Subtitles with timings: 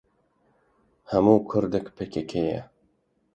[1.11, 2.59] Hemû kurdek pkk ye.